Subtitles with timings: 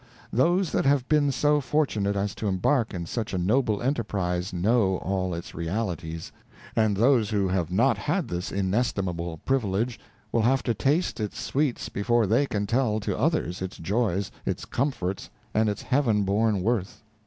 [0.33, 4.97] Those that have been so fortunate as to embark in such a noble enterprise know
[4.97, 6.31] all its realities;
[6.75, 9.99] and those who have not had this inestimable privilege
[10.31, 14.65] will have to taste its sweets before they can tell to others its joys, its
[14.65, 17.03] comforts, and its Heaven born worth.